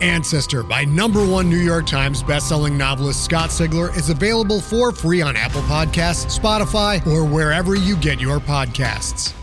[0.00, 5.20] Ancestor by number one New York Times bestselling novelist Scott Sigler is available for free
[5.22, 9.34] on Apple Podcasts, Spotify, or wherever you get your podcasts.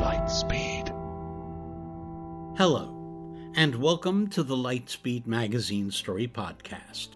[0.00, 0.88] Lightspeed.
[2.56, 2.90] Hello,
[3.54, 7.08] and welcome to the Lightspeed Magazine Story Podcast.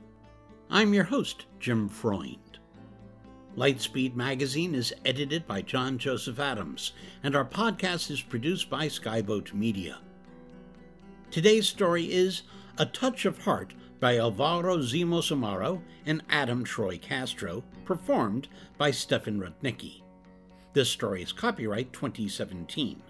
[0.70, 2.47] I'm your host, Jim Freund.
[3.58, 6.92] Lightspeed Magazine is edited by John Joseph Adams,
[7.24, 9.98] and our podcast is produced by Skyboat Media.
[11.32, 12.42] Today's story is
[12.78, 19.40] A Touch of Heart by Alvaro Zinos Amaro and Adam Troy Castro, performed by Stefan
[19.40, 20.02] Rudnicki.
[20.72, 23.02] This story is copyright 2017.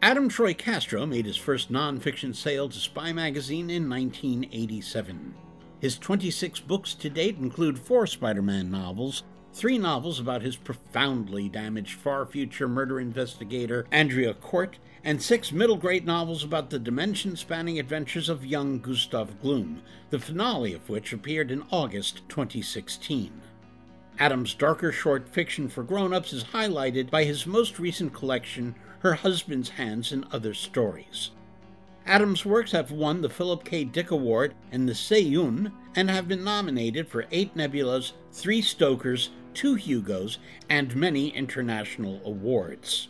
[0.00, 5.34] Adam Troy Castro made his first nonfiction sale to Spy magazine in 1987.
[5.80, 11.48] His 26 books to date include four Spider Man novels, three novels about his profoundly
[11.50, 17.36] damaged far future murder investigator Andrea Cort, and six middle grade novels about the dimension
[17.36, 23.42] spanning adventures of young Gustav Gloom, the finale of which appeared in August 2016.
[24.18, 29.12] Adam's darker short fiction for grown ups is highlighted by his most recent collection, Her
[29.12, 31.32] Husband's Hands and Other Stories.
[32.06, 33.82] Adams' works have won the Philip K.
[33.82, 39.74] Dick Award and the Seiun and have been nominated for eight Nebulas, three Stokers, two
[39.74, 43.08] Hugos, and many international awards.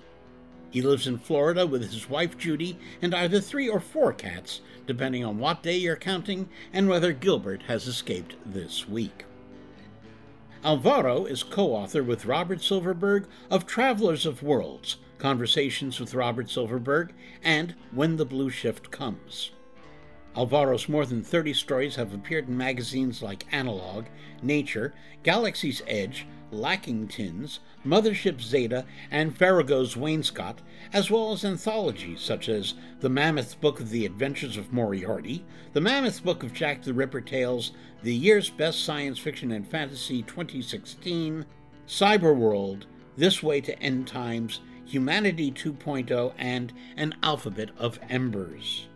[0.70, 5.24] He lives in Florida with his wife Judy and either three or four cats, depending
[5.24, 9.26] on what day you're counting and whether Gilbert has escaped this week.
[10.64, 17.12] Alvaro is co author with Robert Silverberg of Travelers of Worlds Conversations with Robert Silverberg
[17.42, 19.50] and When the Blue Shift Comes.
[20.36, 24.04] Alvaro's more than 30 stories have appeared in magazines like Analog,
[24.42, 30.58] Nature, Galaxy's Edge, Lackington's, Mothership Zeta, and Farrago's Wainscot,
[30.92, 35.80] as well as anthologies such as The Mammoth Book of the Adventures of Moriarty, The
[35.80, 37.72] Mammoth Book of Jack the Ripper Tales,
[38.02, 41.46] The Year's Best Science Fiction and Fantasy 2016,
[41.88, 42.82] Cyberworld,
[43.16, 48.86] This Way to End Times, Humanity 2.0, and An Alphabet of Embers.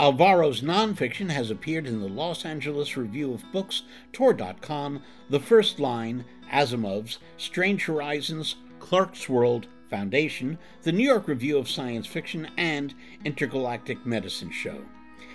[0.00, 3.82] Alvaro's nonfiction has appeared in the Los Angeles Review of Books,
[4.12, 12.06] Tor.com, The First Line, Asimov's, Strange Horizons, Clarkesworld, Foundation, the New York Review of Science
[12.08, 12.92] Fiction, and
[13.24, 14.82] Intergalactic Medicine Show.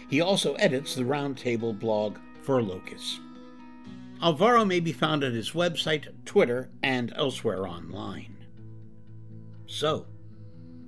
[0.10, 3.20] He also edits the Roundtable blog for Locus.
[4.22, 8.36] Alvaro may be found at his website, Twitter, and elsewhere online.
[9.72, 10.08] So,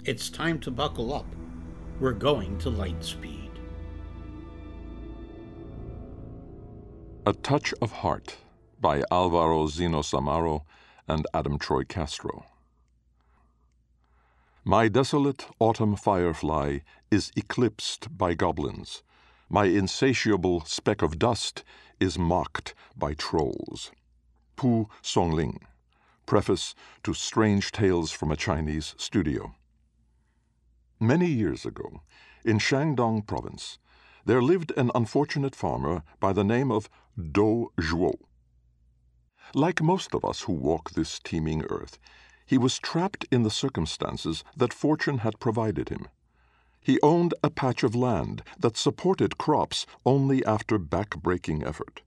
[0.06, 1.28] it's time to buckle up.
[2.00, 3.52] We're going to light speed.
[7.28, 8.38] A Touch of Heart
[8.82, 10.62] by Alvaro Zinos Amaro
[11.08, 12.44] and Adam Troy Castro.
[14.64, 16.80] My desolate autumn firefly
[17.12, 19.04] is eclipsed by goblins.
[19.48, 21.64] My insatiable speck of dust
[22.00, 23.92] is mocked by trolls.
[24.56, 25.60] Pu Songling.
[26.32, 29.54] Preface to Strange Tales from a Chinese Studio.
[30.98, 32.04] Many years ago,
[32.46, 33.80] in Shandong Province,
[34.24, 38.14] there lived an unfortunate farmer by the name of Dou Zhuo.
[39.54, 42.00] Like most of us who walk this teeming earth,
[42.46, 46.08] he was trapped in the circumstances that fortune had provided him.
[46.80, 52.04] He owned a patch of land that supported crops only after back-breaking effort,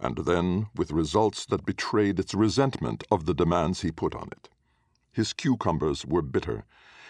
[0.00, 4.48] and then with results that betrayed its resentment of the demands he put on it.
[5.12, 6.64] His cucumbers were bitter,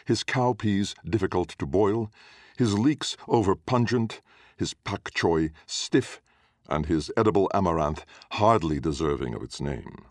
[0.05, 2.11] his cowpeas difficult to boil,
[2.57, 4.21] his leeks over pungent,
[4.57, 6.21] his pak choi stiff,
[6.69, 10.05] and his edible amaranth hardly deserving of its name.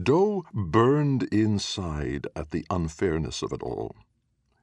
[0.00, 3.96] Dou burned inside at the unfairness of it all.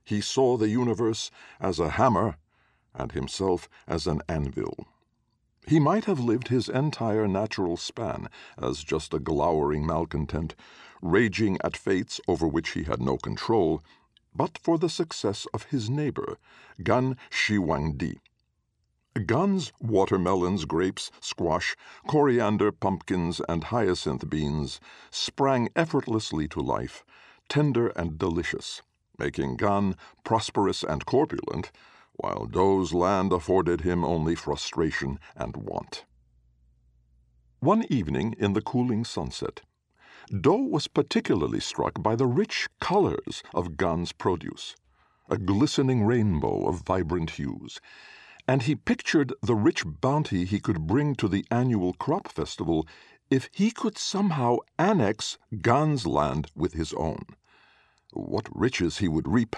[0.03, 2.37] He saw the universe as a hammer
[2.93, 4.87] and himself as an anvil.
[5.67, 10.55] He might have lived his entire natural span as just a glowering malcontent,
[11.01, 13.83] raging at fates over which he had no control,
[14.33, 16.37] but for the success of his neighbor,
[16.81, 18.19] Gan Shiwangdi.
[19.25, 21.75] Gan's, watermelons, grapes, squash,
[22.07, 24.79] coriander, pumpkins, and hyacinth beans
[25.11, 27.03] sprang effortlessly to life,
[27.49, 28.83] tender and delicious,
[29.19, 31.73] making Gan prosperous and corpulent,
[32.17, 36.05] while Dou's land afforded him only frustration and want.
[37.59, 39.61] One evening in the cooling sunset,
[40.29, 44.75] Dou was particularly struck by the rich colors of Gan's produce,
[45.29, 47.79] a glistening rainbow of vibrant hues,
[48.47, 52.87] and he pictured the rich bounty he could bring to the annual crop festival
[53.29, 57.25] if he could somehow annex Gan's land with his own.
[58.13, 59.55] What riches he would reap,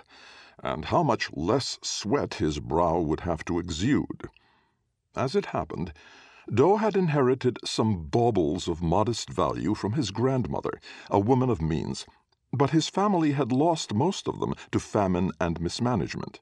[0.63, 4.29] and how much less sweat his brow would have to exude.
[5.15, 5.93] As it happened,
[6.53, 10.79] Dou had inherited some baubles of modest value from his grandmother,
[11.09, 12.05] a woman of means,
[12.51, 16.39] but his family had lost most of them to famine and mismanagement.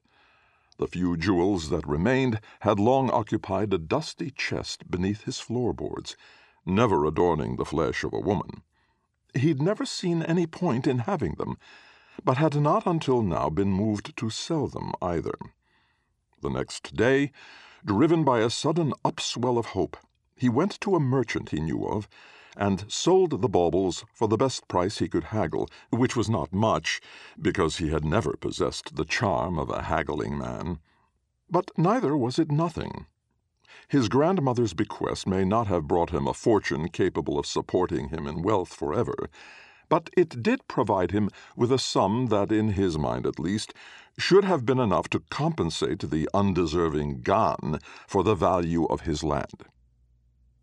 [0.78, 6.16] The few jewels that remained had long occupied a dusty chest beneath his floorboards,
[6.64, 8.62] never adorning the flesh of a woman.
[9.34, 11.58] He'd never seen any point in having them,
[12.24, 15.34] but had not until now been moved to sell them either.
[16.40, 17.32] The next day,
[17.84, 19.96] driven by a sudden upswell of hope,
[20.36, 22.08] he went to a merchant he knew of
[22.56, 27.00] and sold the baubles for the best price he could haggle, which was not much,
[27.40, 30.80] because he had never possessed the charm of a haggling man.
[31.50, 33.06] But neither was it nothing.
[33.88, 38.42] His grandmother's bequest may not have brought him a fortune capable of supporting him in
[38.42, 39.30] wealth forever,
[39.88, 43.72] but it did provide him with a sum that, in his mind at least,
[44.18, 49.64] should have been enough to compensate the undeserving Gan for the value of his land.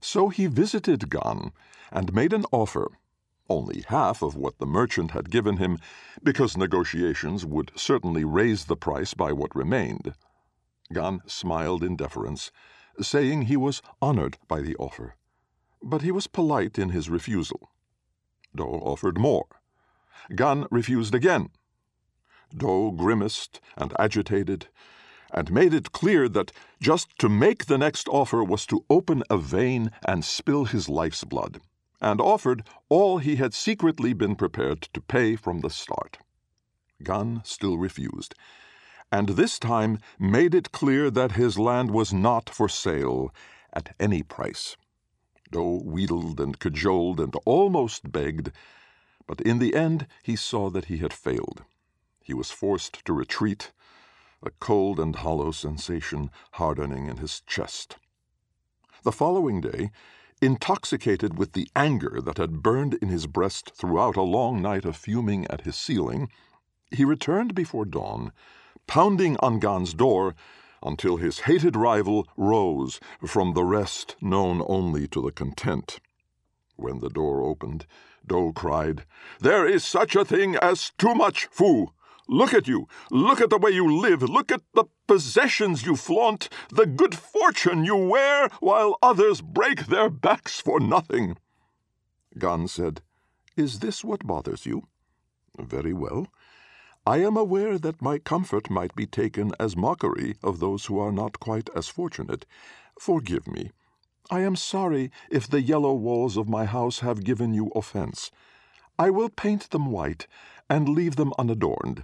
[0.01, 1.51] So he visited Gan
[1.91, 2.91] and made an offer,
[3.49, 5.79] only half of what the merchant had given him,
[6.23, 10.13] because negotiations would certainly raise the price by what remained.
[10.93, 12.51] Gan smiled in deference,
[13.01, 15.15] saying he was honored by the offer,
[15.81, 17.71] but he was polite in his refusal.
[18.55, 19.47] Dou offered more.
[20.35, 21.49] Gan refused again.
[22.55, 24.67] Dou grimaced and agitated,
[25.33, 29.37] and made it clear that just to make the next offer was to open a
[29.37, 31.59] vein and spill his life's blood,
[32.01, 36.19] and offered all he had secretly been prepared to pay from the start.
[37.03, 38.35] Gan still refused,
[39.11, 43.33] and this time made it clear that his land was not for sale
[43.73, 44.77] at any price.
[45.51, 48.51] Dou wheedled and cajoled and almost begged,
[49.27, 51.63] but in the end he saw that he had failed.
[52.23, 53.71] He was forced to retreat,
[54.41, 57.97] a cold and hollow sensation hardening in his chest.
[59.03, 59.91] The following day,
[60.41, 64.95] intoxicated with the anger that had burned in his breast throughout a long night of
[64.95, 66.29] fuming at his ceiling,
[66.91, 68.31] he returned before dawn,
[68.87, 70.35] pounding on Gan's door
[70.85, 75.99] until his hated rival rose from the rest known only to the content.
[76.77, 77.87] When the door opened,
[78.25, 79.05] Dou cried,
[79.39, 81.87] There is such a thing as too much fu!
[82.27, 82.87] Look at you!
[83.11, 84.21] Look at the way you live!
[84.23, 86.49] Look at the possessions you flaunt!
[86.69, 91.37] The good fortune you wear, while others break their backs for nothing!
[92.37, 93.01] Gan said,
[93.55, 94.87] Is this what bothers you?
[95.57, 96.27] Very well.
[97.07, 101.11] I am aware that my comfort might be taken as mockery of those who are
[101.11, 102.47] not quite as fortunate.
[102.99, 103.69] Forgive me.
[104.31, 108.31] I am sorry if the yellow walls of my house have given you offense.
[108.97, 110.25] I will paint them white
[110.67, 112.03] and leave them unadorned.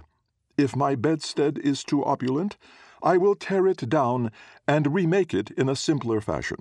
[0.56, 2.56] If my bedstead is too opulent,
[3.02, 4.30] I will tear it down
[4.68, 6.58] and remake it in a simpler fashion.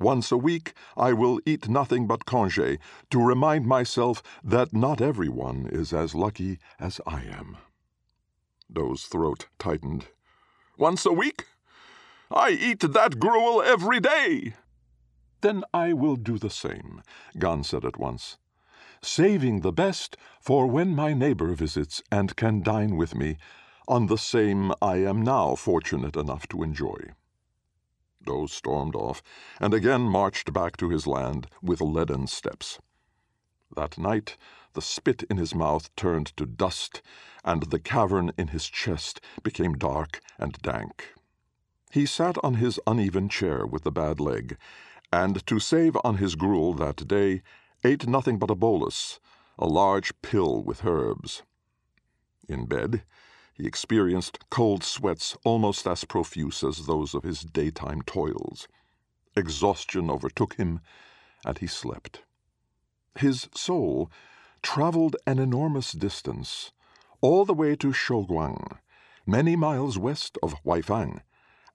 [0.00, 2.78] Once a week I will eat nothing but congee
[3.10, 7.58] to remind myself that not everyone is as lucky as I am.
[8.72, 10.08] Dou's throat tightened.
[10.78, 11.46] Once a week?
[12.30, 14.54] I eat that gruel every day.
[15.40, 17.02] Then I will do the same,
[17.38, 18.36] Gan said at once,
[19.00, 23.36] saving the best for when my neighbor visits and can dine with me
[23.88, 27.12] on the same I am now fortunate enough to enjoy.
[28.24, 29.22] Dou stormed off,
[29.60, 32.80] and again marched back to his land with leaden steps.
[33.74, 34.36] That night
[34.74, 37.02] the spit in his mouth turned to dust,
[37.44, 41.14] and the cavern in his chest became dark and dank.
[41.90, 44.58] He sat on his uneven chair with the bad leg,
[45.12, 47.42] and to save on his gruel that day,
[47.82, 49.18] ate nothing but a bolus,
[49.58, 51.42] a large pill with herbs.
[52.48, 53.02] In bed,
[53.54, 58.68] he experienced cold sweats almost as profuse as those of his daytime toils.
[59.34, 60.80] Exhaustion overtook him,
[61.44, 62.25] and he slept.
[63.16, 64.10] His soul
[64.62, 66.72] traveled an enormous distance,
[67.20, 68.78] all the way to Shouguang,
[69.26, 71.22] many miles west of Weifang,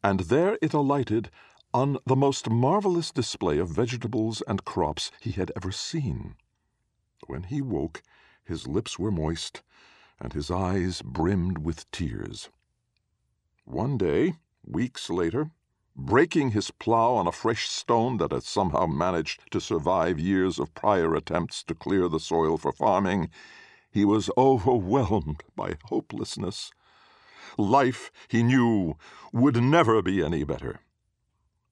[0.04, 1.32] and there it alighted
[1.74, 6.36] on the most marvelous display of vegetables and crops he had ever seen.
[7.28, 8.02] When he woke,
[8.44, 9.62] his lips were moist,
[10.20, 12.50] and his eyes brimmed with tears.
[13.66, 15.50] One day, Weeks later,
[15.96, 20.74] breaking his plow on a fresh stone that had somehow managed to survive years of
[20.74, 23.30] prior attempts to clear the soil for farming,
[23.92, 26.72] he was overwhelmed by hopelessness.
[27.58, 28.96] Life, he knew,
[29.34, 30.80] would never be any better.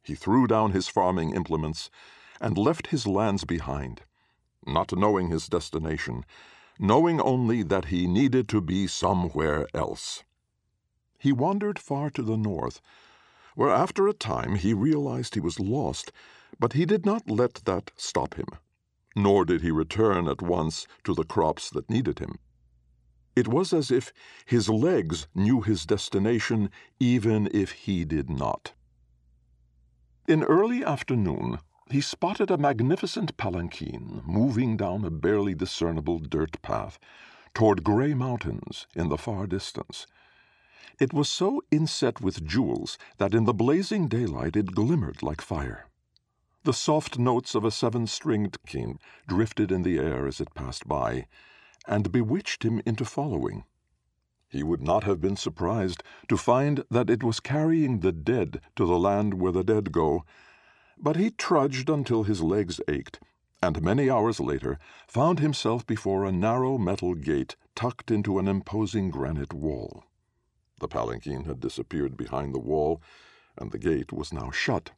[0.04, 1.90] He threw down his farming implements
[2.42, 4.02] and left his lands behind,
[4.66, 6.26] not knowing his destination,
[6.80, 10.24] knowing only that he needed to be somewhere else.
[11.18, 12.82] He wandered far to the north,
[13.60, 16.14] where after a time he realized he was lost,
[16.62, 18.48] but he did not let that stop him,
[19.18, 22.40] nor did he return at once to the crops that needed him.
[23.36, 24.14] It was as if
[24.46, 26.70] his legs knew his destination
[27.02, 28.72] even if he did not.
[30.26, 31.60] In early afternoon,
[31.92, 36.98] he spotted a magnificent palanquin moving down a barely discernible dirt path
[37.54, 40.08] toward gray mountains in the far distance.
[41.00, 45.88] It was so inset with jewels that in the blazing daylight it glimmered like fire.
[46.64, 50.90] The soft notes of a seven stringed qin drifted in the air as it passed
[50.90, 51.28] by,
[51.88, 53.64] and bewitched him into following.
[54.50, 58.86] He would not have been surprised to find that it was carrying the dead to
[58.86, 60.26] the land where the dead go,
[60.98, 63.22] but he trudged until his legs ached,
[63.64, 64.78] and many hours later
[65.08, 70.04] found himself before a narrow metal gate tucked into an imposing granite wall.
[70.80, 73.02] The palanquin had disappeared behind the wall,
[73.58, 74.92] and the gate was now shut.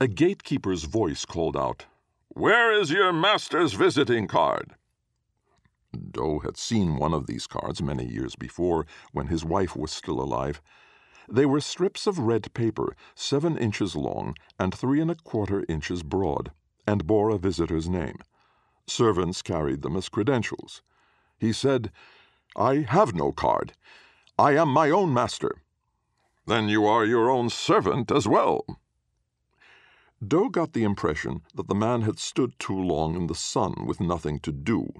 [0.00, 1.86] A gatekeeper's voice called out,
[2.28, 4.74] Where is your master's visiting card?
[6.10, 10.20] Dou had seen one of these cards many years before, when his wife was still
[10.20, 10.60] alive.
[11.28, 16.02] They were strips of red paper, seven inches long and three and a quarter inches
[16.02, 16.52] broad,
[16.86, 18.18] and bore a visitor's name.
[18.86, 20.82] Servants carried them as credentials.
[21.38, 21.90] He said,
[22.54, 23.72] I have no card.
[24.38, 25.62] I am my own master.
[26.46, 28.66] Then you are your own servant as well.
[30.26, 33.98] Dou got the impression that the man had stood too long in the sun with
[33.98, 34.92] nothing to do.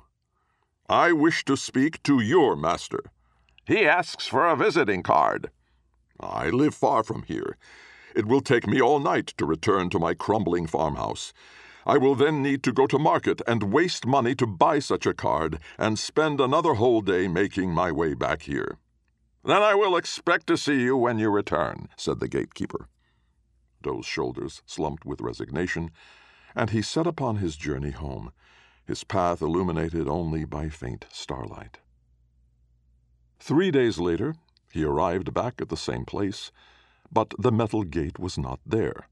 [0.88, 3.00] I wish to speak to your master.
[3.66, 5.50] He asks for a visiting card.
[6.18, 7.58] I live far from here.
[8.14, 11.34] It will take me all night to return to my crumbling farmhouse.
[11.84, 15.12] I will then need to go to market and waste money to buy such a
[15.12, 18.78] card and spend another whole day making my way back here.
[19.46, 22.88] Then I will expect to see you when you return, said the gatekeeper.
[23.80, 25.92] Dou's shoulders slumped with resignation,
[26.54, 28.32] and he set upon his journey home
[28.86, 31.78] his path illuminated only by faint starlight.
[33.40, 34.36] Three days later,
[34.72, 36.52] he arrived back at the same place,
[37.10, 39.08] but the metal gate was not there.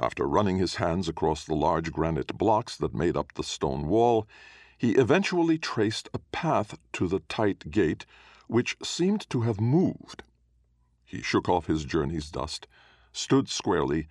[0.00, 4.28] After running his hands across the large granite blocks that made up the stone wall,
[4.76, 8.06] he eventually traced a path to the tight gate,
[8.48, 10.24] which seemed to have moved.
[11.04, 12.66] He shook off his journey's dust,
[13.12, 14.08] stood squarely,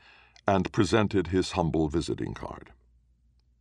[0.48, 2.72] and presented his humble visiting card.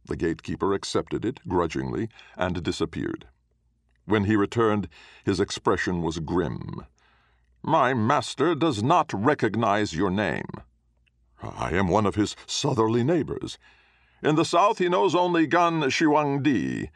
[0.06, 3.26] The gatekeeper accepted it grudgingly and disappeared.
[4.04, 4.88] When he returned,
[5.25, 6.87] his expression was grim.
[7.62, 10.49] My master does not recognize your name.
[11.42, 13.59] I am one of his southerly neighbors.
[14.23, 16.88] In the south, he knows only Gan Shiwangdi,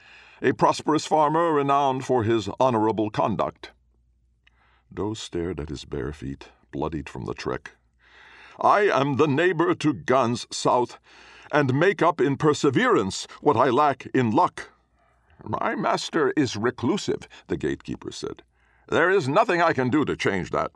[0.42, 3.72] a prosperous farmer renowned for his honorable conduct.
[4.92, 7.72] Dou stared at his bare feet, bloodied from the trek.
[8.60, 10.98] I am the neighbor to Gan's south,
[11.52, 14.70] and make up in perseverance what I lack in luck.
[15.44, 18.42] My master is reclusive, the gatekeeper said.
[18.88, 20.72] There is nothing I can do to change that.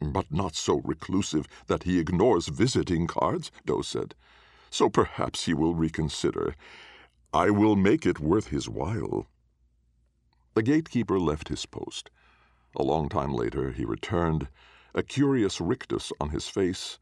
[0.00, 4.14] But not so reclusive that he ignores visiting cards, Dou said.
[4.70, 6.54] So perhaps he will reconsider.
[7.36, 9.26] I will make it worth his while.
[10.54, 12.08] The gatekeeper left his post.
[12.74, 14.48] A long time later he returned,
[14.94, 16.98] a curious rictus on his face,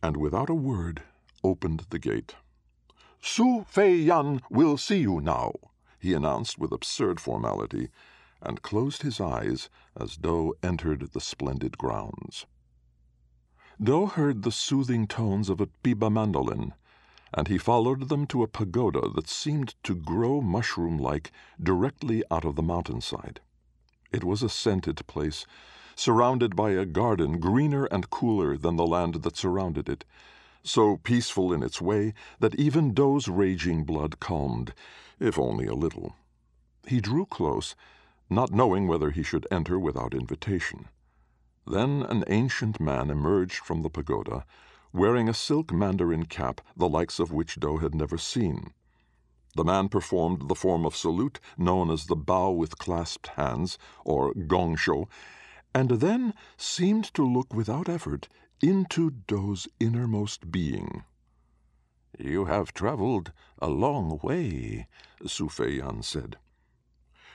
[0.00, 1.02] and without a word
[1.42, 2.36] opened the gate.
[3.20, 5.52] Su Fei Yan will see you now,
[5.98, 7.88] he announced with absurd formality,
[8.40, 12.46] and closed his eyes as Dou entered the splendid grounds.
[13.82, 16.74] Dou heard the soothing tones of a pipa mandolin,
[17.36, 22.44] and he followed them to a pagoda that seemed to grow mushroom like directly out
[22.44, 23.40] of the mountainside.
[24.12, 25.44] It was a scented place,
[25.96, 30.04] surrounded by a garden greener and cooler than the land that surrounded it,
[30.62, 34.72] so peaceful in its way that even Dou's raging blood calmed,
[35.18, 36.14] if only a little.
[36.86, 37.74] He drew close,
[38.30, 40.88] not knowing whether he should enter without invitation.
[41.66, 44.44] Then an ancient man emerged from the pagoda,
[44.94, 48.72] wearing a silk mandarin cap the likes of which Dou had never seen.
[49.56, 54.32] The man performed the form of salute known as the bow with clasped hands, or
[54.32, 55.06] gongshou,
[55.74, 58.28] and then seemed to look without effort
[58.62, 61.04] into Dou's innermost being.
[62.18, 64.86] You have traveled a long way,
[65.26, 66.36] Su Fei-yan said.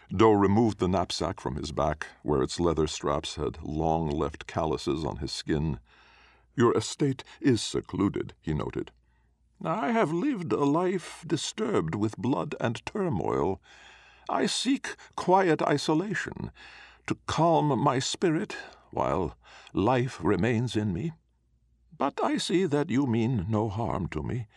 [0.09, 5.03] Dou removed the knapsack from his back, where its leather straps had long left calluses
[5.03, 5.79] on his skin.
[6.59, 8.91] Your estate is secluded, he noted.
[9.63, 13.61] I have lived a life disturbed with blood and turmoil.
[14.27, 16.51] I seek quiet isolation
[17.07, 18.57] to calm my spirit
[18.91, 19.37] while
[19.71, 21.13] life remains in me.
[21.97, 24.47] But I see that you mean no harm to me,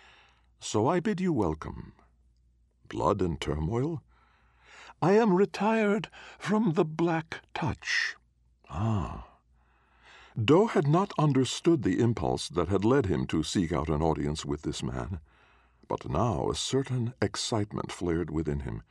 [0.58, 1.92] so I bid you welcome.
[2.88, 4.02] Blood and turmoil?
[5.00, 8.16] I am retired from the Black Touch.
[8.68, 9.31] Ah.
[10.42, 14.46] Dou had not understood the impulse that had led him to seek out an audience
[14.46, 15.20] with this man,
[15.88, 18.82] but now a certain excitement flared within him,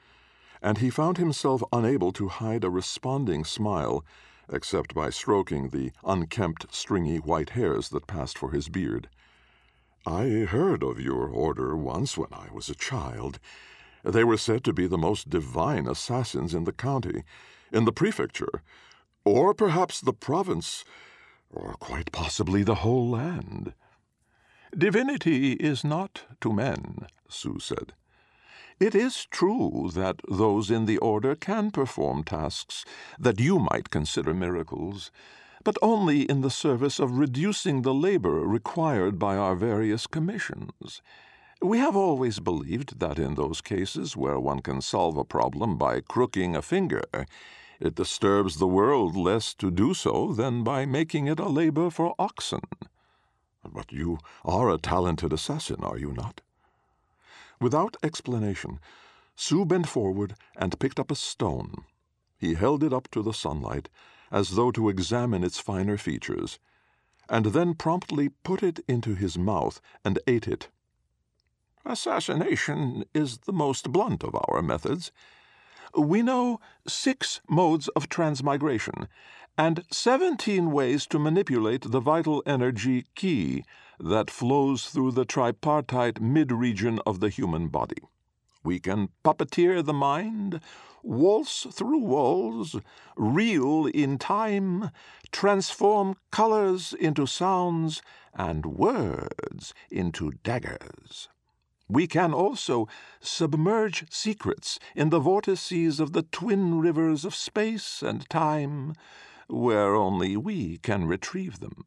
[0.61, 4.05] and he found himself unable to hide a responding smile
[4.49, 9.09] except by stroking the unkempt, stringy white hairs that passed for his beard.
[10.05, 13.39] I heard of your order once when I was a child.
[14.03, 17.23] They were said to be the most divine assassins in the county,
[17.71, 18.61] in the prefecture,
[19.23, 20.83] or perhaps the province,
[21.53, 23.73] or quite possibly the whole land.
[24.77, 27.93] Divinity is not to men, Su said.
[28.79, 32.83] It is true that those in the order can perform tasks
[33.19, 35.11] that you might consider miracles,
[35.63, 41.01] but only in the service of reducing the labor required by our various commissions.
[41.61, 46.01] We have always believed that in those cases where one can solve a problem by
[46.01, 47.03] crooking a finger,
[47.81, 52.15] it disturbs the world less to do so than by making it a labor for
[52.19, 52.61] oxen.
[53.63, 56.41] But you are a talented assassin, are you not?
[57.59, 58.79] Without explanation,
[59.35, 61.83] Su bent forward and picked up a stone.
[62.37, 63.89] He held it up to the sunlight,
[64.31, 66.59] as though to examine its finer features,
[67.29, 70.69] and then promptly put it into his mouth and ate it.
[71.85, 75.11] Assassination is the most blunt of our methods.
[75.97, 79.07] We know six modes of transmigration
[79.57, 83.65] and seventeen ways to manipulate the vital energy ki
[83.99, 88.01] that flows through the tripartite mid region of the human body.
[88.63, 90.61] We can puppeteer the mind,
[91.03, 92.79] waltz through walls,
[93.17, 94.91] reel in time,
[95.31, 98.01] transform colors into sounds,
[98.33, 101.27] and words into daggers.
[101.91, 102.87] We can also
[103.19, 108.93] submerge secrets in the vortices of the twin rivers of space and time,
[109.49, 111.83] where only we can retrieve them.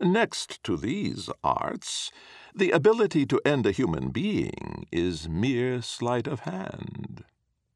[0.00, 2.10] Next to these arts,
[2.54, 7.22] the ability to end a human being is mere sleight of hand.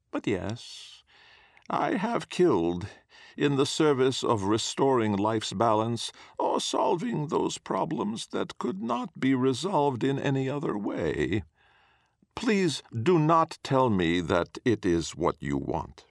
[0.09, 1.03] But yes,
[1.69, 2.87] I have killed
[3.37, 9.33] in the service of restoring life's balance or solving those problems that could not be
[9.35, 11.43] resolved in any other way.
[12.35, 16.05] Please do not tell me that it is what you want.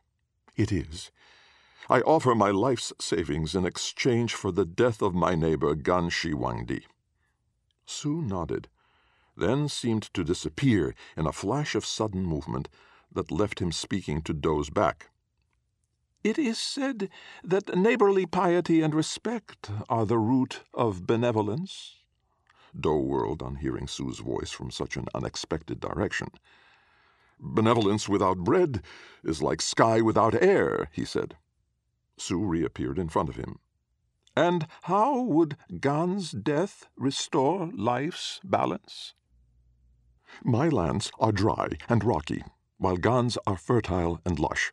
[0.57, 1.11] It is.
[1.89, 6.33] I offer my life's savings in exchange for the death of my neighbor Gan Shi
[6.33, 6.85] Huangdi.
[7.85, 8.69] Su nodded,
[9.37, 12.69] then seemed to disappear in a flash of sudden movement
[13.11, 15.11] that left him speaking to Dou's back.
[16.25, 17.11] It is said
[17.43, 21.97] that neighborly piety and respect are the root of benevolence.
[22.79, 26.29] Dou whirled on hearing Su's voice from such an unexpected direction.
[27.41, 28.83] Benevolence without bread
[29.25, 31.37] is like sky without air, he said.
[32.17, 33.59] Su reappeared in front of him.
[34.37, 39.15] And how would Gan's death restore life's balance?
[40.45, 42.45] My lands are dry and rocky,
[42.79, 44.73] while Gan's are fertile and lush.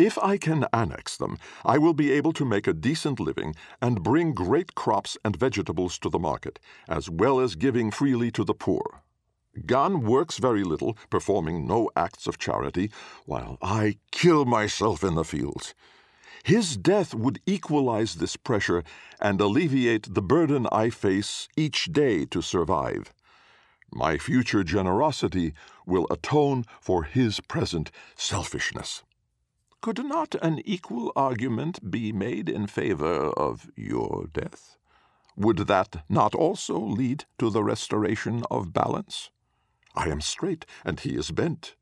[0.00, 4.02] If I can annex them, I will be able to make a decent living and
[4.02, 6.58] bring great crops and vegetables to the market,
[6.88, 9.02] as well as giving freely to the poor.
[9.66, 12.90] Gan works very little, performing no acts of charity,
[13.26, 15.74] while I kill myself in the fields.
[16.44, 18.82] His death would equalize this pressure
[19.20, 23.12] and alleviate the burden I face each day to survive.
[23.92, 25.52] My future generosity
[25.84, 29.02] will atone for his present selfishness.
[29.82, 34.76] Could not an equal argument be made in favor of your death?
[35.36, 39.30] Would that not also lead to the restoration of balance?
[39.94, 41.76] I am straight, and he is bent.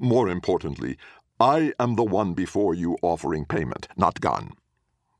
[0.00, 0.98] More importantly,
[1.38, 4.50] I am the one before you offering payment, not Gan.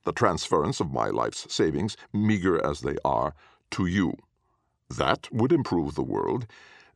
[0.02, 3.32] The transference of my life's savings, meager as they are,
[3.70, 4.14] to you.
[4.90, 6.48] That would improve the world,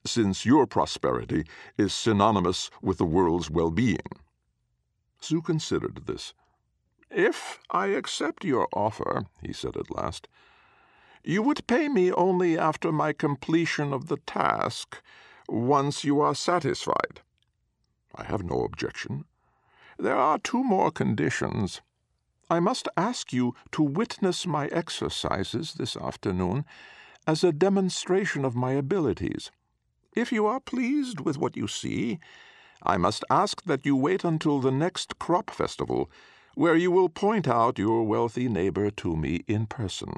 [0.04, 1.44] since your prosperity
[1.78, 4.00] is synonymous with the world's well being.
[5.22, 6.34] Su considered this.
[7.08, 10.28] If I accept your offer, he said at last,
[11.22, 15.00] you would pay me only after my completion of the task,
[15.48, 17.20] once you are satisfied.
[18.16, 19.24] I have no objection.
[19.96, 21.80] There are two more conditions.
[22.50, 26.64] I must ask you to witness my exercises this afternoon
[27.26, 29.52] as a demonstration of my abilities.
[30.16, 32.18] If you are pleased with what you see,
[32.84, 36.10] I must ask that you wait until the next crop festival,
[36.54, 40.12] where you will point out your wealthy neighbor to me in person.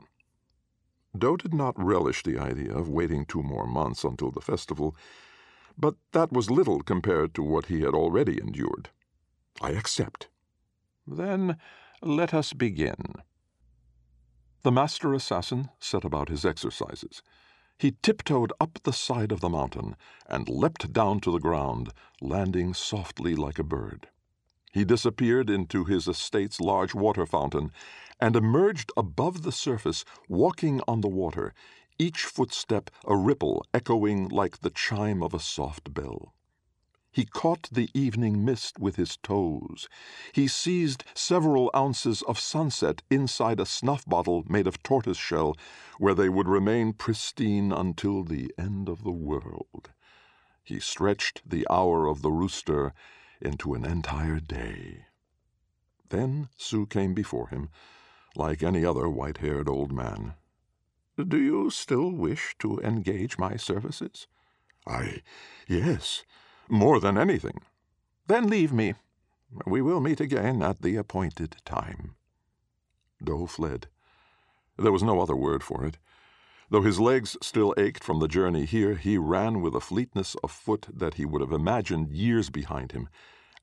[1.17, 4.97] Dou did not relish the idea of waiting two more months until the festival,
[5.79, 8.91] but that was little compared to what he had already endured.
[9.61, 10.29] I accept.
[11.07, 11.59] Then
[12.03, 13.15] let us begin.
[14.63, 17.23] The master assassin set about his exercises.
[17.85, 19.95] He tiptoed up the side of the mountain
[20.27, 21.93] and leapt down to the ground,
[22.23, 24.09] landing softly like a bird.
[24.73, 27.73] He disappeared into his estate's large water fountain
[28.19, 31.53] and emerged above the surface, walking on the water,
[31.99, 36.34] each footstep a ripple echoing like the chime of a soft bell.
[37.15, 39.89] He caught the evening mist with his toes.
[40.33, 45.57] He seized several ounces of sunset inside a snuff bottle made of tortoise shell,
[45.99, 49.93] where they would remain pristine until the end of the world.
[50.65, 52.93] He stretched the hour of the rooster
[53.41, 55.05] into an entire day.
[56.09, 57.69] Then Su came before him,
[58.35, 60.35] like any other white haired old man.
[61.17, 64.27] Do you still wish to engage my services?
[64.85, 65.23] I.
[65.69, 66.25] yes
[66.69, 67.61] more than anything.
[68.27, 68.95] Then leave me.
[69.67, 72.15] We will meet again at the appointed time.
[73.23, 73.89] Dou fled.
[74.77, 75.99] There was no other word for it.
[76.71, 80.51] Though his legs still ached from the journey here, he ran with a fleetness of
[80.51, 83.09] foot that he would have imagined years behind him,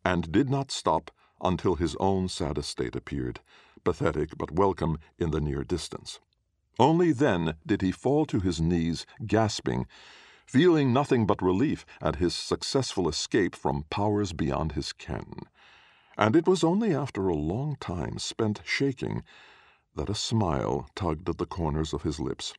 [0.06, 1.12] and did not stop
[1.42, 3.40] until his own sad estate appeared,
[3.84, 6.20] pathetic but welcome in the near distance.
[6.80, 9.88] Only then did he fall to his knees, gasping,
[10.52, 15.44] feeling nothing but relief at his successful escape from powers beyond his ken.
[16.18, 19.24] And it was only after a long time spent shaking
[19.96, 22.54] that a smile tugged at the corners of his lips,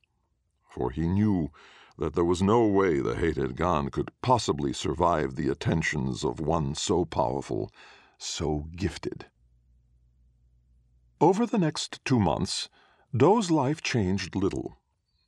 [0.70, 1.50] for he knew
[1.98, 6.74] that there was no way the hated Gan could possibly survive the attentions of one
[6.74, 7.70] so powerful,
[8.16, 9.26] so gifted.
[11.20, 12.70] Over the next two months,
[13.14, 14.78] Dou's life changed little.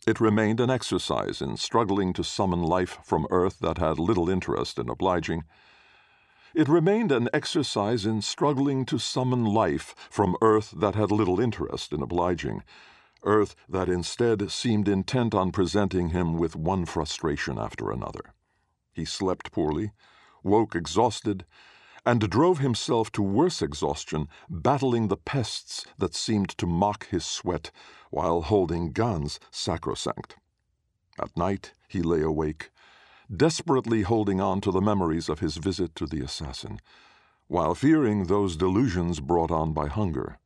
[0.07, 4.79] It remained an exercise in struggling to summon life from earth that had little interest
[4.79, 5.45] in obliging.
[6.55, 11.93] It remained an exercise in struggling to summon life from earth that had little interest
[11.93, 12.63] in obliging,
[13.23, 18.35] earth that instead seemed intent on presenting him with one frustration after another.
[18.93, 19.93] He slept poorly,
[20.43, 21.47] woke exhausted,
[22.07, 27.71] and drove himself to worse exhaustion, battling the pests that seemed to mock his sweat
[28.11, 30.37] while holding Gan's sacrosanct.
[31.19, 32.71] At night he lay awake,
[33.35, 36.81] desperately holding on to the memories of his visit to the assassin,
[37.47, 40.39] while fearing those delusions brought on by hunger.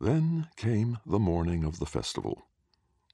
[0.00, 2.46] Then came the morning of the festival.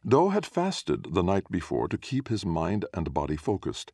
[0.07, 3.92] Dou had fasted the night before to keep his mind and body focused,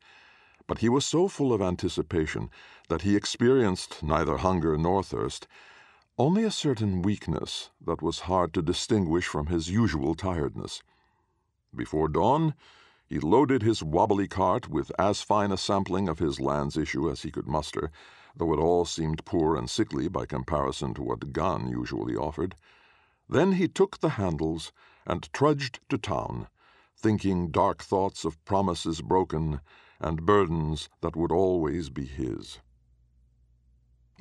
[0.69, 2.47] but he was so full of anticipation
[2.89, 5.47] that he experienced neither hunger nor thirst,
[6.15, 10.83] only a certain weakness that was hard to distinguish from his usual tiredness.
[11.75, 12.53] Before dawn,
[13.07, 17.23] he loaded his wobbly cart with as fine a sampling of his land's issue as
[17.23, 17.89] he could muster,
[18.35, 22.53] though it all seemed poor and sickly by comparison to what Gan usually offered.
[23.27, 24.71] Then he took the handles
[25.07, 26.47] and trudged to town,
[26.95, 29.61] thinking dark thoughts of promises broken
[29.99, 32.59] and burdens that would always be his.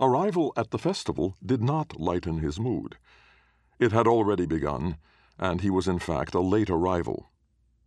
[0.00, 2.96] Arrival at the festival did not lighten his mood.
[3.78, 4.96] It had already begun,
[5.38, 7.30] and he was in fact a late arrival.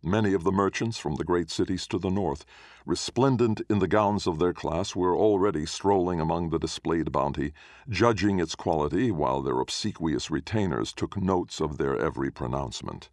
[0.02, 2.44] Many of the merchants from the great cities to the north,
[2.84, 7.52] resplendent in the gowns of their class, were already strolling among the displayed bounty,
[7.88, 13.10] judging its quality while their obsequious retainers took notes of their every pronouncement.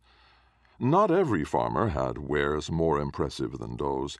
[0.79, 4.17] Not every farmer had wares more impressive than Dou's,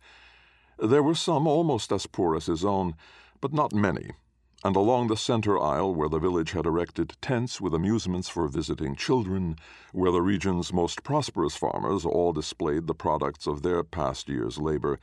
[0.81, 2.95] there were some almost as poor as his own,
[3.41, 4.11] but not many,
[4.63, 8.95] and along the center aisle, where the village had erected tents with amusements for visiting
[8.95, 9.57] children,
[9.91, 14.99] where the region's most prosperous farmers all displayed the products of their past year's labor,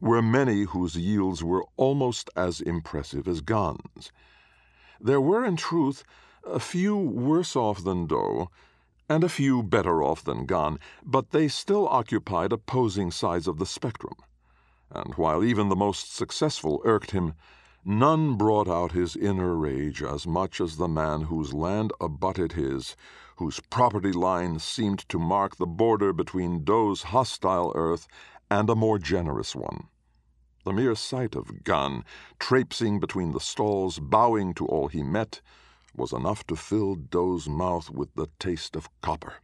[0.00, 4.12] were many whose yields were almost as impressive as Gan's.
[5.00, 6.04] There were, in truth,
[6.44, 8.48] a few worse off than Dou,
[9.08, 13.66] and a few better off than Gan, but they still occupied opposing sides of the
[13.66, 14.14] spectrum
[14.90, 17.34] and while even the most successful irked him,
[17.88, 22.96] None brought out his inner rage as much as the man whose land abutted his,
[23.36, 28.08] whose property line seemed to mark the border between Dou's hostile earth
[28.50, 29.86] and a more generous one.
[30.64, 32.04] The mere sight of Gan,
[32.40, 35.40] traipsing between the stalls, bowing to all he met,
[35.94, 39.34] was enough to fill Dou's mouth with the taste of copper.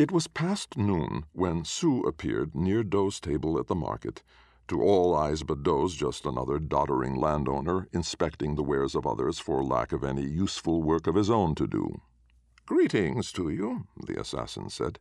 [0.00, 4.22] It was past noon when Su appeared near Dou's table at the market,
[4.68, 9.62] to all eyes but Dou's just another doddering landowner inspecting the wares of others for
[9.62, 12.00] lack of any useful work of his own to do.
[12.64, 14.98] Greetings to you, the assassin said.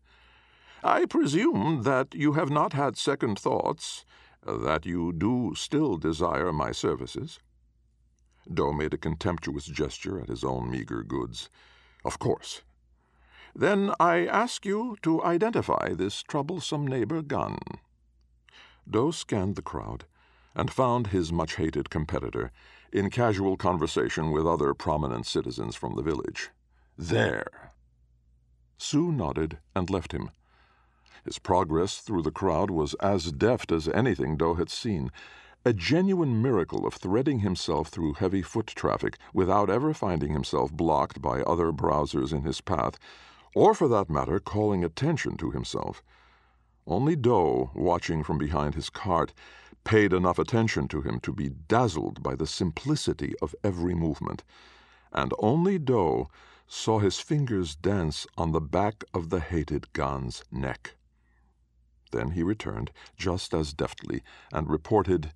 [0.83, 4.03] I presume that you have not had second thoughts,
[4.45, 7.39] that you do still desire my services.
[8.53, 11.49] Dou made a contemptuous gesture at his own meager goods.
[12.03, 12.63] Of course,
[13.55, 17.57] then I ask you to identify this troublesome neighbor Gan.
[18.89, 20.05] Dou scanned the crowd
[20.55, 22.51] and found his much hated competitor
[22.91, 26.49] in casual conversation with other prominent citizens from the village.
[26.97, 27.71] There.
[28.77, 30.31] Su nodded and left him.
[31.23, 35.11] His progress through the crowd was as deft as anything Dou had seen,
[35.65, 41.21] a genuine miracle of threading himself through heavy foot traffic without ever finding himself blocked
[41.21, 42.97] by other browsers in his path
[43.55, 46.03] or for that matter, calling attention to himself.
[46.85, 49.33] Only Dou, watching from behind his cart,
[49.83, 54.43] paid enough attention to him to be dazzled by the simplicity of every movement,
[55.11, 56.27] and only Dou
[56.67, 60.95] saw his fingers dance on the back of the hated Gan's neck.
[62.11, 65.31] Then he returned, just as deftly, and reported,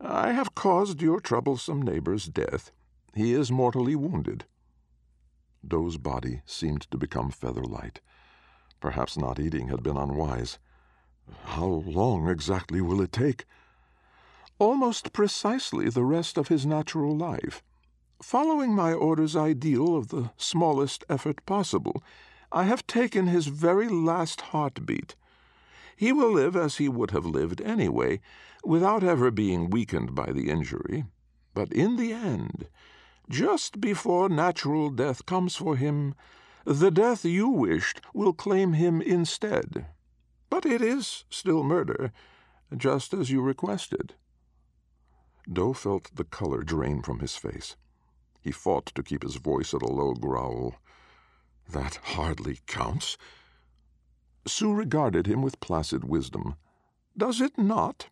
[0.00, 2.72] I have caused your troublesome neighbor's death.
[3.14, 4.44] He is mortally wounded.
[5.66, 8.00] Dou's body seemed to become feather light.
[8.80, 10.58] Perhaps not eating had been unwise.
[11.44, 13.44] How long exactly will it take?
[14.58, 17.62] Almost precisely the rest of his natural life.
[18.22, 22.02] Following my order's ideal of the smallest effort possible,
[22.52, 25.14] I have taken his very last heartbeat.
[25.96, 28.20] He will live as he would have lived anyway,
[28.64, 31.04] without ever being weakened by the injury.
[31.54, 32.68] But in the end,
[33.30, 36.14] just before natural death comes for him,
[36.64, 39.86] the death you wished will claim him instead.
[40.50, 42.12] But it is still murder,
[42.76, 44.14] just as you requested.
[45.50, 47.76] Dou felt the color drain from his face.
[48.40, 50.74] He fought to keep his voice at a low growl.
[51.68, 53.16] That hardly counts.
[54.46, 56.56] Su regarded him with placid wisdom.
[57.16, 58.08] Does it not?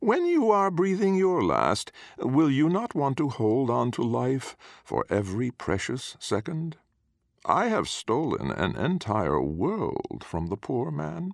[0.00, 4.56] When you are breathing your last, will you not want to hold on to life
[4.84, 6.76] for every precious second?
[7.44, 11.32] I have stolen an entire world from the poor man.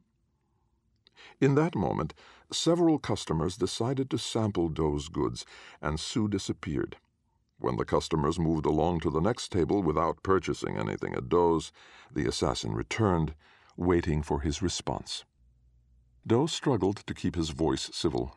[1.40, 2.14] In that moment,
[2.52, 5.44] several customers decided to sample Dou's goods,
[5.82, 6.96] and Su disappeared.
[7.58, 11.72] When the customers moved along to the next table without purchasing anything at Dou's,
[12.12, 13.34] the assassin returned,
[13.76, 15.24] waiting for his response.
[16.26, 18.36] Dou struggled to keep his voice civil.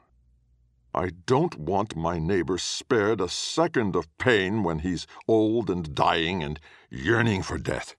[0.93, 6.43] I don't want my neighbor spared a second of pain when he's old and dying
[6.43, 7.95] and yearning for death.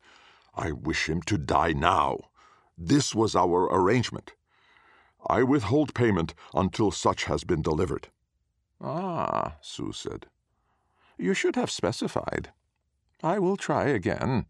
[0.55, 2.19] I wish him to die now.
[2.77, 4.33] This was our arrangement.
[5.27, 8.09] I withhold payment until such has been delivered.
[8.81, 10.27] Ah, Su said.
[11.17, 12.53] You should have specified.
[13.23, 14.47] I will try again.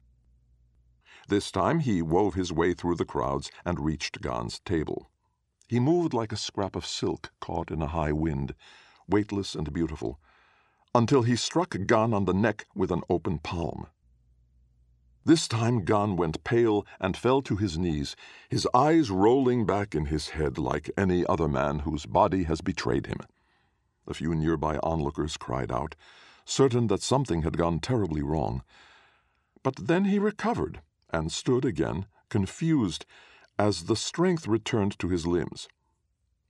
[1.28, 5.10] This time he wove his way through the crowds and reached Gan's table.
[5.68, 8.54] He moved like a scrap of silk caught in a high wind,
[9.06, 10.18] weightless and beautiful,
[10.94, 13.86] until he struck Gan on the neck with an open palm.
[15.26, 18.16] This time Gan went pale and fell to his knees,
[18.48, 23.06] his eyes rolling back in his head like any other man whose body has betrayed
[23.06, 23.18] him.
[24.06, 25.94] A few nearby onlookers cried out,
[26.46, 28.62] certain that something had gone terribly wrong.
[29.62, 33.04] But then he recovered and stood again, confused
[33.58, 35.68] as the strength returned to his limbs.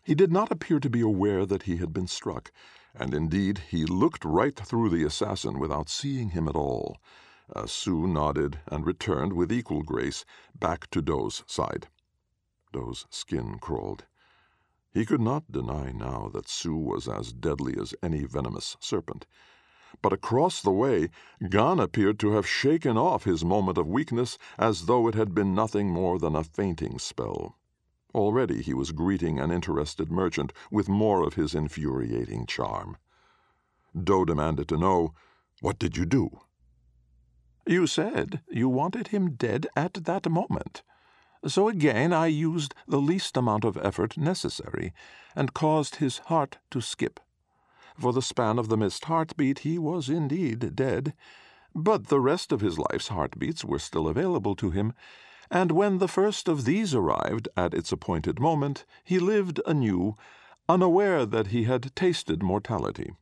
[0.03, 2.53] He did not appear to be aware that he had been struck,
[2.95, 6.99] and indeed he looked right through the assassin without seeing him at all.
[7.55, 11.89] Uh, Su nodded and returned with equal grace back to Dou's side.
[12.73, 14.05] Dou's skin crawled.
[14.93, 19.27] He could not deny now that Su was as deadly as any venomous serpent
[20.01, 21.11] but across the way,
[21.49, 25.55] Gan appeared to have shaken off his moment of weakness as though it had been
[25.55, 27.57] nothing more than a fainting spell.
[28.15, 32.97] Already he was greeting an interested merchant with more of his infuriating charm.
[33.95, 35.15] Dou demanded to know,
[35.61, 36.41] What did you do?
[37.67, 40.83] You said you wanted him dead at that moment.
[41.47, 44.93] So again I used the least amount of effort necessary,
[45.37, 47.21] and caused his heart to skip.
[47.99, 51.15] For the span of the missed heartbeat, he was indeed dead.
[51.75, 54.93] But the rest of his life's heartbeats were still available to him,
[55.51, 60.17] and when the first of these arrived at its appointed moment, he lived anew,
[60.69, 63.13] unaware that he had tasted mortality.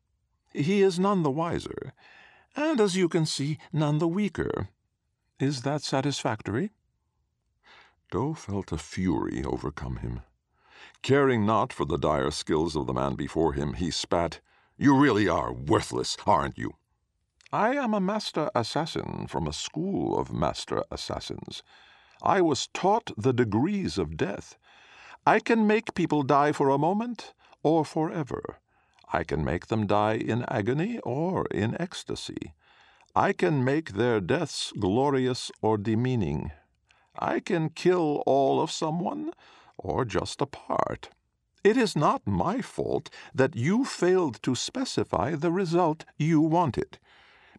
[0.53, 1.95] He is none the wiser,
[2.55, 4.69] and as you can see, none the weaker.
[5.39, 6.73] Is that satisfactory?
[8.11, 10.21] Dou felt a fury overcome him.
[11.03, 14.41] Caring not for the dire skills of the man before him, he spat,
[14.79, 16.73] You really are worthless, aren't you?
[17.51, 21.62] I am a master assassin from a school of master assassins.
[22.23, 24.59] I was taught the degrees of death.
[25.27, 28.59] I can make people die for a moment or forever.
[29.12, 32.53] I can make them die in agony or in ecstasy.
[33.15, 36.53] I can make their deaths glorious or demeaning.
[37.19, 39.31] I can kill all of someone
[39.79, 41.09] or just a part.
[41.66, 47.00] It is not my fault that you failed to specify the result you wanted.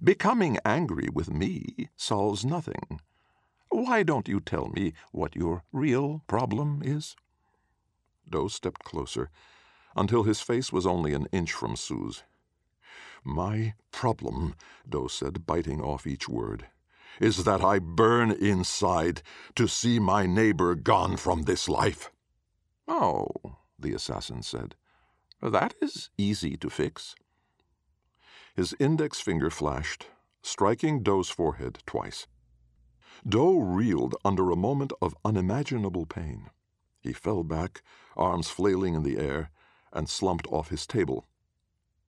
[0.01, 3.01] Becoming angry with me solves nothing.
[3.67, 7.17] Why don't you tell me what your real problem is?
[8.29, 9.29] Dou stepped closer
[9.93, 12.23] until his face was only an inch from Su's.
[13.25, 14.55] My problem,
[14.87, 16.67] Dou said, biting off each word,
[17.19, 19.21] is that I burn inside
[19.55, 22.09] to see my neighbor gone from this life.
[22.87, 24.75] Oh, the assassin said,
[25.41, 27.15] that is easy to fix.
[28.55, 30.07] His index finger flashed,
[30.41, 32.27] striking Dou's forehead twice.
[33.27, 36.49] Dou reeled under a moment of unimaginable pain.
[36.99, 37.83] He fell back,
[38.15, 39.51] arms flailing in the air,
[39.93, 41.27] and slumped off his table.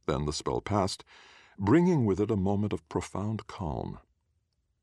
[0.08, 1.04] Then the spell passed,
[1.58, 4.00] bringing with it a moment of profound calm.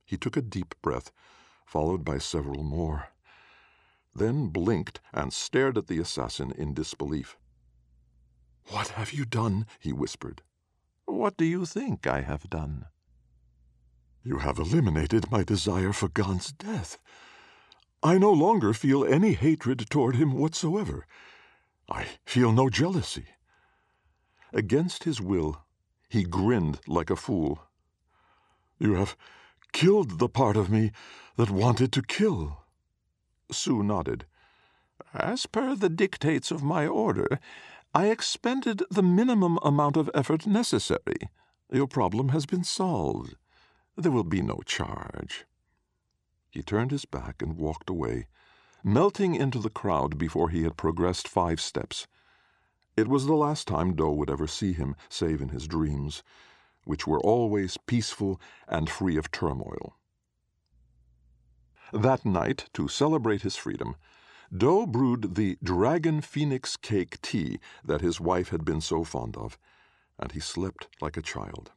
[0.04, 1.10] He took a deep breath,
[1.64, 3.08] followed by several more,
[4.18, 7.36] then blinked and stared at the assassin in disbelief.
[8.68, 9.66] What have you done?
[9.78, 10.42] he whispered.
[11.04, 12.86] What do you think I have done?
[14.24, 16.98] You have eliminated my desire for Gan's death.
[18.02, 21.06] I no longer feel any hatred toward him whatsoever.
[21.88, 23.26] I feel no jealousy.
[24.52, 25.64] Against his will,
[26.08, 27.62] he grinned like a fool.
[28.78, 29.16] You have
[29.72, 30.92] killed the part of me
[31.36, 32.64] that wanted to kill.
[33.50, 34.26] Su nodded.
[35.14, 37.38] As per the dictates of my order,
[37.94, 41.30] I expended the minimum amount of effort necessary.
[41.70, 43.36] Your problem has been solved.
[43.96, 45.46] There will be no charge.
[46.50, 48.26] He turned his back and walked away,
[48.82, 52.06] melting into the crowd before he had progressed five steps.
[52.96, 56.22] It was the last time Dou would ever see him, save in his dreams,
[56.84, 59.96] which were always peaceful and free of turmoil.
[61.92, 63.96] That night, to celebrate his freedom,
[64.56, 69.58] Dou brewed the dragon phoenix cake tea that his wife had been so fond of,
[70.18, 71.70] and he slept like a child.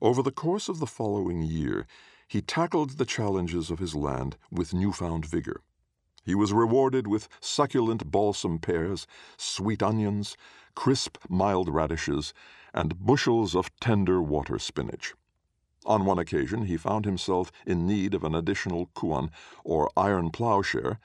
[0.00, 1.86] Over the course of the following year,
[2.28, 5.62] he tackled the challenges of his land with newfound vigor.
[6.24, 10.36] He was rewarded with succulent balsam pears, sweet onions,
[10.74, 12.32] crisp mild radishes,
[12.74, 15.14] and bushels of tender water spinach.
[15.88, 19.30] On one occasion, he found himself in need of an additional kuan,
[19.64, 21.00] or iron plowshare,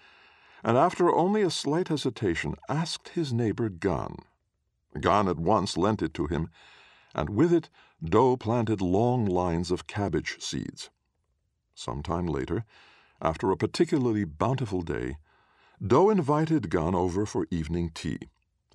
[0.62, 4.17] and after only a slight hesitation, asked his neighbor Gan.
[5.00, 6.50] Gan at once lent it to him,
[7.15, 7.69] and with it
[8.04, 10.89] Dou planted long lines of cabbage seeds.
[11.74, 12.65] Some time later,
[13.22, 15.15] after a particularly bountiful day,
[15.82, 18.19] Dou invited Gan over for evening tea,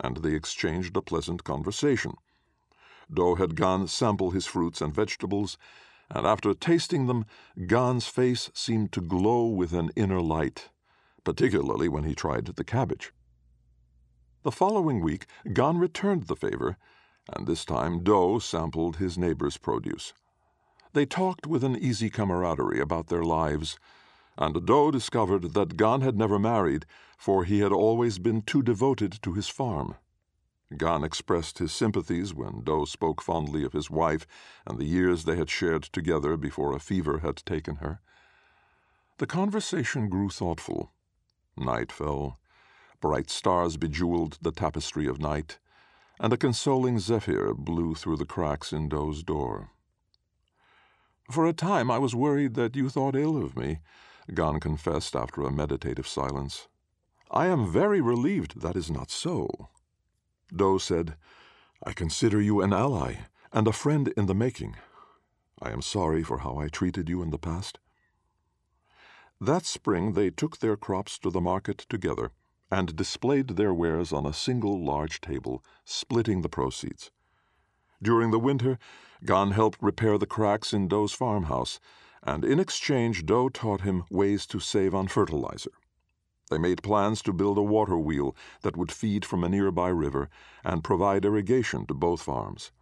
[0.01, 2.15] and they exchanged a pleasant conversation.
[3.13, 5.59] Dou had Gan sample his fruits and vegetables,
[6.11, 7.25] and after tasting them,
[7.67, 10.71] Gan's face seemed to glow with an inner light,
[11.25, 13.13] particularly when he tried the cabbage.
[14.43, 16.77] The following week, Gan returned the favor
[17.35, 20.13] and this time Dou sampled his neighbor's produce.
[20.93, 23.79] They talked with an easy camaraderie about their lives,
[24.37, 26.87] and Dou discovered that Gan had never married,
[27.19, 29.97] for he had always been too devoted to his farm.
[30.77, 34.27] Gan expressed his sympathies when Dou spoke fondly of his wife
[34.67, 38.01] and the years they had shared together before a fever had taken her.
[39.17, 40.93] The conversation grew thoughtful.
[41.57, 42.39] Night fell.
[43.01, 45.59] Bright stars bejeweled the tapestry of night
[46.21, 49.71] and a consoling zephyr blew through the cracks in Dou's door.
[51.31, 53.81] For a time I was worried that you thought ill of me,
[54.35, 56.69] Gan confessed after a meditative silence.
[57.31, 59.69] I am very relieved that is not so.
[60.55, 61.17] Dou said,
[61.85, 63.17] I consider you an ally
[63.53, 64.77] and a friend in the making.
[65.61, 67.79] I am sorry for how I treated you in the past.
[69.41, 72.33] That spring they took their crops to the market together
[72.71, 77.11] and displayed their wares on a single large table, splitting the proceeds.
[78.03, 78.79] During the winter,
[79.25, 81.81] Gan helped repair the cracks in Dou's farmhouse,
[82.23, 85.73] and in exchange, Dou taught him ways to save on fertilizer.
[86.49, 90.29] They made plans to build a water wheel that would feed from a nearby river
[90.65, 92.73] and provide irrigation to both farms.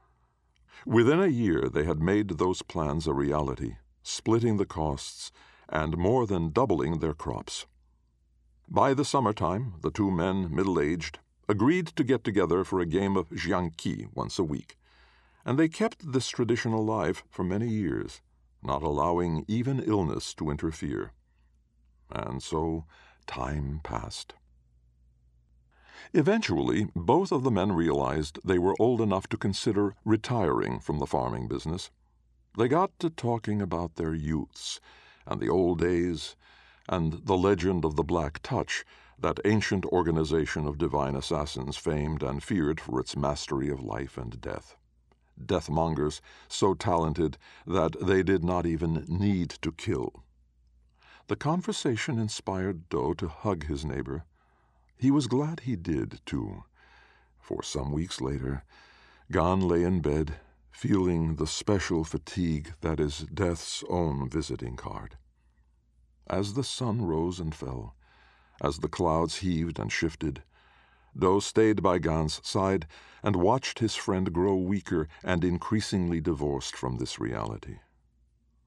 [0.84, 5.32] Within a year, they had made those plans a reality, splitting the costs
[5.68, 7.66] and more than doubling their crops.
[8.68, 13.16] By the summertime, the two men, middle aged, agreed to get together for a game
[13.16, 14.76] of xiangqi once a week,
[15.44, 18.20] and they kept this tradition alive for many years,
[18.62, 21.12] not allowing even illness to interfere.
[22.10, 22.84] And so
[23.26, 24.34] time passed.
[26.12, 31.06] Eventually, both of the men realized they were old enough to consider retiring from the
[31.06, 31.90] farming business.
[32.56, 34.80] They got to talking about their youths
[35.26, 36.36] and the old days
[36.88, 38.84] and the legend of the Black Touch,
[39.18, 44.40] that ancient organization of divine assassins famed and feared for its mastery of life and
[44.40, 44.76] death.
[45.44, 50.22] Deathmongers so talented that they did not even need to kill.
[51.28, 54.24] The conversation inspired Dou to hug his neighbor.
[54.96, 56.62] He was glad he did, too,
[57.40, 58.62] for some weeks later,
[59.32, 60.36] Gan lay in bed,
[60.70, 65.16] feeling the special fatigue that is death's own visiting card.
[66.28, 67.96] As the sun rose and fell,
[68.62, 70.44] as the clouds heaved and shifted,
[71.18, 72.86] Dou stayed by Gan's side
[73.24, 77.78] and watched his friend grow weaker and increasingly divorced from this reality.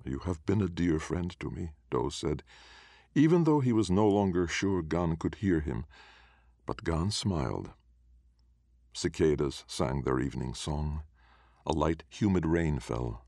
[0.05, 2.43] You have been a dear friend to me, Dou said,
[3.15, 5.85] even though he was no longer sure Gan could hear him.
[6.65, 7.71] But Gan smiled.
[8.93, 11.03] Cicadas sang their evening song.
[11.65, 13.25] A light, humid rain fell.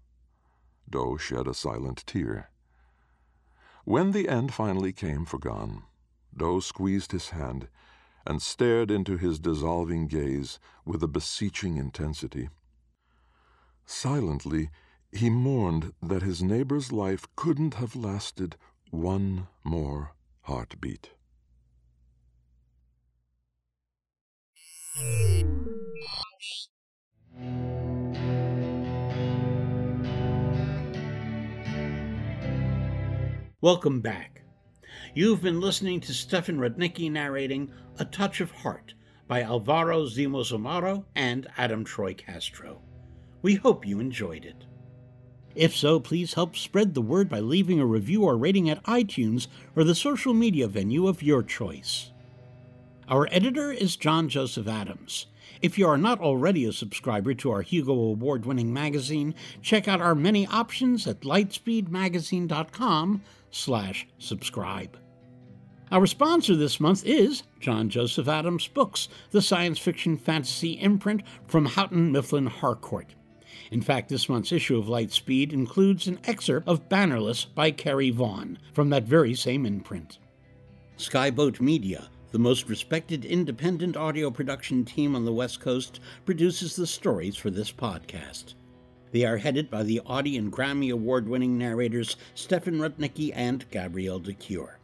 [0.90, 2.50] Dou shed a silent tear.
[3.84, 5.84] When the end finally came for Gan,
[6.36, 7.68] Dou squeezed his hand
[8.26, 12.50] and stared into his dissolving gaze with a beseeching intensity.
[13.86, 14.70] Silently,
[15.12, 18.56] he mourned that his neighbor's life couldn't have lasted
[18.92, 21.12] one more heartbeat.
[33.62, 34.42] Welcome back.
[35.14, 38.96] You've been listening to Stefan Rudnicki narrating A Touch of Heart
[39.28, 42.82] by Alvaro Zinos Amaro and Adam Troy Castro.
[43.42, 44.66] We hope you enjoyed it.
[45.56, 49.48] If so, please help spread the word by leaving a review or rating at iTunes
[49.76, 52.12] or the social media venue of your choice.
[53.08, 55.28] Our editor is John Joseph Adams.
[55.62, 60.02] If you are not already a subscriber to our Hugo Award winning magazine, check out
[60.02, 63.22] our many options at lightspeedmagazine.com
[63.52, 64.98] slash subscribe.
[65.92, 71.66] Our sponsor this month is John Joseph Adams Books, the science fiction fantasy imprint from
[71.66, 73.14] Houghton Mifflin Harcourt.
[73.72, 78.60] In fact, this month's issue of Lightspeed includes an excerpt of Bannerless by Carrie Vaughn
[78.74, 80.20] from that very same imprint.
[80.98, 86.86] Skyboat Media, the most respected independent audio production team on the West Coast, produces the
[86.86, 88.56] stories for this podcast.
[89.12, 94.20] They are headed by the Audie and Grammy Award winning narrators Stefan Rudnicki and Gabrielle
[94.20, 94.80] de Cuir.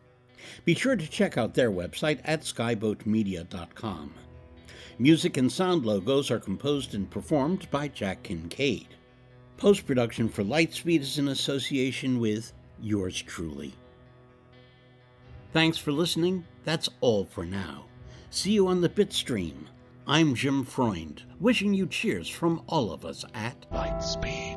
[0.63, 4.13] Be sure to check out their website at skyboatmedia.com.
[4.99, 8.87] Music and sound logos are composed and performed by Jack Kincaid.
[9.55, 13.73] Post production for Lightspeed is in association with yours truly.
[15.53, 16.45] Thanks for listening.
[16.63, 17.85] That's all for now.
[18.31, 19.67] See you on the Bitstream.
[20.07, 24.56] I'm Jim Freund, wishing you cheers from all of us at Lightspeed.